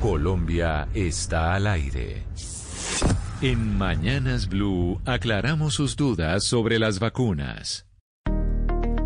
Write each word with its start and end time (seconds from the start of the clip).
Colombia 0.00 0.88
está 0.94 1.54
al 1.54 1.66
aire. 1.66 2.24
En 3.42 3.76
Mañanas 3.76 4.48
Blue 4.48 4.98
aclaramos 5.04 5.74
sus 5.74 5.94
dudas 5.94 6.42
sobre 6.42 6.78
las 6.78 7.00
vacunas. 7.00 7.89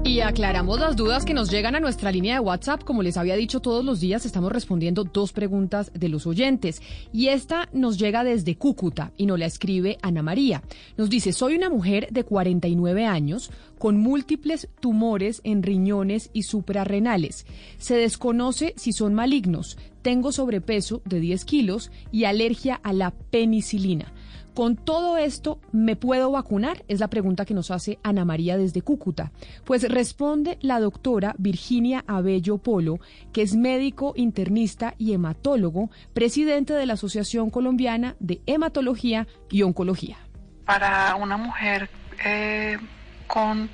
Y 0.04 0.20
aclaramos 0.20 0.78
las 0.78 0.96
dudas 0.96 1.24
que 1.24 1.32
nos 1.32 1.50
llegan 1.50 1.74
a 1.74 1.80
nuestra 1.80 2.12
línea 2.12 2.34
de 2.34 2.40
WhatsApp. 2.40 2.84
Como 2.84 3.02
les 3.02 3.16
había 3.16 3.36
dicho 3.36 3.60
todos 3.60 3.82
los 3.82 4.00
días, 4.00 4.26
estamos 4.26 4.52
respondiendo 4.52 5.04
dos 5.04 5.32
preguntas 5.32 5.90
de 5.94 6.10
los 6.10 6.26
oyentes. 6.26 6.82
Y 7.10 7.28
esta 7.28 7.70
nos 7.72 7.98
llega 7.98 8.22
desde 8.22 8.56
Cúcuta 8.56 9.12
y 9.16 9.24
nos 9.24 9.38
la 9.38 9.46
escribe 9.46 9.96
Ana 10.02 10.22
María. 10.22 10.62
Nos 10.98 11.08
dice, 11.08 11.32
soy 11.32 11.56
una 11.56 11.70
mujer 11.70 12.08
de 12.10 12.22
49 12.22 13.06
años 13.06 13.50
con 13.78 13.98
múltiples 13.98 14.68
tumores 14.78 15.40
en 15.42 15.62
riñones 15.62 16.28
y 16.34 16.42
suprarrenales. 16.42 17.46
Se 17.78 17.96
desconoce 17.96 18.74
si 18.76 18.92
son 18.92 19.14
malignos. 19.14 19.78
Tengo 20.02 20.32
sobrepeso 20.32 21.00
de 21.06 21.18
10 21.18 21.46
kilos 21.46 21.90
y 22.12 22.24
alergia 22.24 22.78
a 22.82 22.92
la 22.92 23.10
penicilina. 23.10 24.12
Con 24.54 24.76
todo 24.76 25.16
esto, 25.16 25.58
¿me 25.72 25.96
puedo 25.96 26.30
vacunar? 26.30 26.84
Es 26.88 27.00
la 27.00 27.08
pregunta 27.08 27.44
que 27.44 27.54
nos 27.54 27.70
hace 27.70 27.98
Ana 28.02 28.24
María 28.24 28.56
desde 28.56 28.82
Cúcuta. 28.82 29.32
Pues 29.64 29.88
responde 29.88 30.58
la 30.60 30.78
doctora 30.78 31.34
Virginia 31.38 32.04
Abello 32.06 32.58
Polo, 32.58 33.00
que 33.32 33.42
es 33.42 33.56
médico 33.56 34.12
internista 34.16 34.94
y 34.98 35.12
hematólogo, 35.12 35.90
presidente 36.12 36.72
de 36.72 36.86
la 36.86 36.94
Asociación 36.94 37.50
Colombiana 37.50 38.16
de 38.20 38.40
Hematología 38.46 39.26
y 39.50 39.62
Oncología. 39.62 40.18
Para 40.64 41.16
una 41.16 41.36
mujer 41.36 41.90
eh, 42.24 42.78
con 43.26 43.68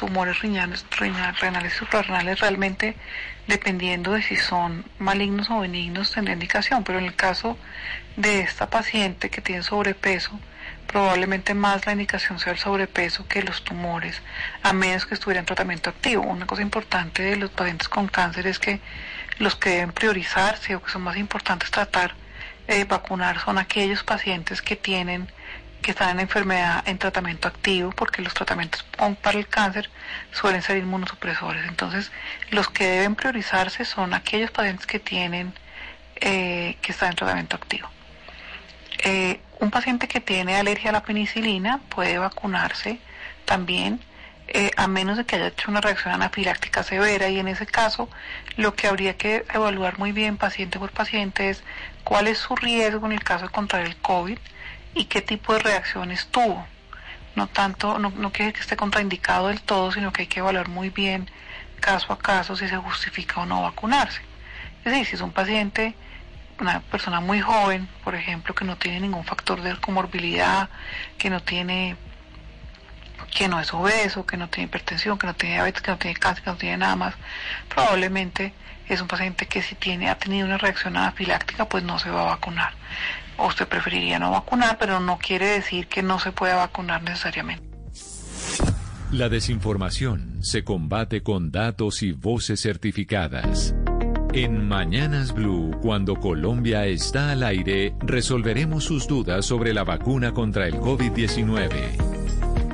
tumores 0.00 0.40
riñales, 0.40 0.86
renales 1.40 1.74
y 1.74 1.76
suprarrenales 1.76 2.40
realmente 2.40 2.96
dependiendo 3.46 4.12
de 4.12 4.22
si 4.22 4.36
son 4.36 4.86
malignos 4.98 5.50
o 5.50 5.60
benignos 5.60 6.12
tendrá 6.12 6.32
indicación, 6.32 6.84
pero 6.84 6.98
en 6.98 7.04
el 7.04 7.14
caso 7.14 7.58
de 8.16 8.40
esta 8.40 8.70
paciente 8.70 9.28
que 9.28 9.42
tiene 9.42 9.62
sobrepeso, 9.62 10.40
probablemente 10.86 11.52
más 11.52 11.84
la 11.84 11.92
indicación 11.92 12.38
sea 12.38 12.54
el 12.54 12.58
sobrepeso 12.58 13.28
que 13.28 13.42
los 13.42 13.62
tumores, 13.62 14.22
a 14.62 14.72
menos 14.72 15.04
que 15.04 15.12
estuviera 15.12 15.40
en 15.40 15.44
tratamiento 15.46 15.90
activo. 15.90 16.22
Una 16.22 16.46
cosa 16.46 16.62
importante 16.62 17.22
de 17.22 17.36
los 17.36 17.50
pacientes 17.50 17.90
con 17.90 18.08
cáncer 18.08 18.46
es 18.46 18.58
que 18.58 18.80
los 19.38 19.54
que 19.54 19.68
deben 19.68 19.92
priorizarse 19.92 20.74
o 20.76 20.82
que 20.82 20.90
son 20.90 21.02
más 21.02 21.18
importantes 21.18 21.70
tratar, 21.70 22.14
eh, 22.68 22.84
vacunar, 22.84 23.38
son 23.38 23.58
aquellos 23.58 24.02
pacientes 24.02 24.62
que 24.62 24.76
tienen 24.76 25.30
que 25.80 25.92
están 25.92 26.10
en 26.10 26.20
enfermedad 26.20 26.82
en 26.86 26.98
tratamiento 26.98 27.48
activo, 27.48 27.90
porque 27.90 28.22
los 28.22 28.34
tratamientos 28.34 28.84
para 29.22 29.38
el 29.38 29.48
cáncer 29.48 29.90
suelen 30.32 30.62
ser 30.62 30.76
inmunosupresores. 30.78 31.66
Entonces, 31.66 32.12
los 32.50 32.68
que 32.68 32.86
deben 32.86 33.14
priorizarse 33.14 33.84
son 33.84 34.14
aquellos 34.14 34.50
pacientes 34.50 34.86
que 34.86 34.98
tienen, 34.98 35.52
eh, 36.16 36.76
que 36.82 36.92
están 36.92 37.10
en 37.10 37.16
tratamiento 37.16 37.56
activo. 37.56 37.88
Eh, 39.02 39.40
un 39.60 39.70
paciente 39.70 40.08
que 40.08 40.20
tiene 40.20 40.56
alergia 40.56 40.90
a 40.90 40.92
la 40.92 41.02
penicilina 41.02 41.80
puede 41.88 42.18
vacunarse 42.18 42.98
también, 43.44 44.00
eh, 44.48 44.70
a 44.76 44.88
menos 44.88 45.16
de 45.16 45.24
que 45.24 45.36
haya 45.36 45.46
hecho 45.48 45.70
una 45.70 45.80
reacción 45.80 46.12
anafiláctica 46.12 46.82
severa, 46.82 47.28
y 47.28 47.38
en 47.38 47.48
ese 47.48 47.66
caso, 47.66 48.08
lo 48.56 48.74
que 48.74 48.88
habría 48.88 49.16
que 49.16 49.44
evaluar 49.54 49.98
muy 49.98 50.12
bien 50.12 50.36
paciente 50.36 50.78
por 50.78 50.90
paciente 50.90 51.50
es 51.50 51.62
cuál 52.04 52.26
es 52.26 52.38
su 52.38 52.56
riesgo 52.56 53.06
en 53.06 53.12
el 53.12 53.22
caso 53.22 53.46
de 53.46 53.52
contraer 53.52 53.86
el 53.86 53.96
COVID 53.96 54.38
y 54.94 55.04
qué 55.04 55.22
tipo 55.22 55.52
de 55.54 55.60
reacciones 55.60 56.26
tuvo. 56.28 56.66
No 57.36 57.46
tanto, 57.46 57.98
no, 57.98 58.10
no 58.10 58.32
quiere 58.32 58.52
que 58.52 58.60
esté 58.60 58.76
contraindicado 58.76 59.48
del 59.48 59.62
todo, 59.62 59.92
sino 59.92 60.12
que 60.12 60.22
hay 60.22 60.28
que 60.28 60.40
evaluar 60.40 60.68
muy 60.68 60.90
bien 60.90 61.30
caso 61.80 62.12
a 62.12 62.18
caso 62.18 62.56
si 62.56 62.68
se 62.68 62.76
justifica 62.76 63.40
o 63.40 63.46
no 63.46 63.62
vacunarse. 63.62 64.20
Es 64.84 64.92
decir, 64.92 65.06
si 65.06 65.14
es 65.16 65.20
un 65.20 65.32
paciente, 65.32 65.94
una 66.60 66.80
persona 66.80 67.20
muy 67.20 67.40
joven, 67.40 67.88
por 68.04 68.14
ejemplo, 68.14 68.54
que 68.54 68.64
no 68.64 68.76
tiene 68.76 69.00
ningún 69.00 69.24
factor 69.24 69.62
de 69.62 69.76
comorbilidad, 69.76 70.68
que 71.18 71.30
no 71.30 71.40
tiene 71.40 71.96
que 73.30 73.48
no 73.48 73.60
es 73.60 73.72
obeso, 73.72 74.26
que 74.26 74.36
no 74.36 74.48
tiene 74.48 74.66
hipertensión, 74.66 75.18
que 75.18 75.26
no 75.26 75.34
tiene 75.34 75.56
diabetes, 75.56 75.82
que 75.82 75.90
no 75.90 75.98
tiene 75.98 76.18
cáncer, 76.18 76.44
que 76.44 76.50
no 76.50 76.56
tiene 76.56 76.76
nada 76.78 76.96
más, 76.96 77.14
probablemente 77.68 78.52
es 78.88 79.00
un 79.00 79.08
paciente 79.08 79.46
que 79.46 79.62
si 79.62 79.76
tiene, 79.76 80.10
ha 80.10 80.18
tenido 80.18 80.46
una 80.46 80.58
reacción 80.58 80.96
anafiláctica, 80.96 81.68
pues 81.68 81.84
no 81.84 81.98
se 81.98 82.10
va 82.10 82.22
a 82.22 82.34
vacunar. 82.34 82.72
O 83.36 83.46
usted 83.46 83.66
preferiría 83.68 84.18
no 84.18 84.32
vacunar, 84.32 84.78
pero 84.78 85.00
no 85.00 85.18
quiere 85.18 85.46
decir 85.46 85.86
que 85.86 86.02
no 86.02 86.18
se 86.18 86.32
pueda 86.32 86.56
vacunar 86.56 87.02
necesariamente. 87.02 87.64
La 89.12 89.28
desinformación 89.28 90.38
se 90.42 90.62
combate 90.62 91.22
con 91.22 91.50
datos 91.50 92.02
y 92.02 92.12
voces 92.12 92.60
certificadas. 92.60 93.74
En 94.32 94.68
Mañanas 94.68 95.32
Blue, 95.32 95.76
cuando 95.82 96.14
Colombia 96.14 96.86
está 96.86 97.32
al 97.32 97.42
aire, 97.42 97.94
resolveremos 98.00 98.84
sus 98.84 99.08
dudas 99.08 99.44
sobre 99.44 99.74
la 99.74 99.82
vacuna 99.82 100.32
contra 100.32 100.68
el 100.68 100.74
COVID-19. 100.74 102.09